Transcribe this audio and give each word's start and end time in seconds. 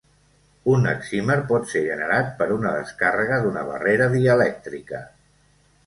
Un 0.75 0.87
excímer 0.91 1.35
pot 1.51 1.69
ser 1.75 1.83
generat 1.89 2.33
per 2.41 2.49
una 2.57 2.73
descàrrega 2.79 3.41
d'una 3.47 3.69
barrera 3.71 4.13
dielèctrica. 4.19 5.09